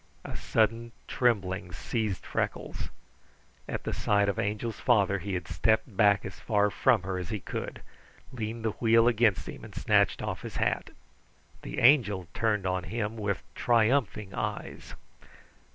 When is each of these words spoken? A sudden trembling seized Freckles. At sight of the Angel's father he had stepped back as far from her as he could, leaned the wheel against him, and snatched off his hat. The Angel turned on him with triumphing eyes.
A 0.25 0.35
sudden 0.35 0.93
trembling 1.07 1.71
seized 1.71 2.25
Freckles. 2.25 2.89
At 3.69 3.85
sight 3.93 4.29
of 4.29 4.37
the 4.37 4.41
Angel's 4.41 4.79
father 4.79 5.19
he 5.19 5.35
had 5.35 5.47
stepped 5.47 5.95
back 5.95 6.25
as 6.25 6.39
far 6.39 6.71
from 6.71 7.03
her 7.03 7.19
as 7.19 7.29
he 7.29 7.39
could, 7.39 7.83
leaned 8.33 8.65
the 8.65 8.71
wheel 8.71 9.07
against 9.07 9.47
him, 9.47 9.63
and 9.63 9.75
snatched 9.75 10.23
off 10.23 10.41
his 10.41 10.55
hat. 10.55 10.89
The 11.61 11.77
Angel 11.79 12.27
turned 12.33 12.65
on 12.65 12.85
him 12.85 13.15
with 13.15 13.43
triumphing 13.53 14.33
eyes. 14.33 14.95